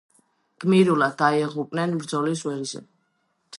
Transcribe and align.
გმირულად 0.63 1.13
დაიღუპნენ 1.19 1.95
ბრძოლის 2.01 2.45
ველზე. 2.51 2.85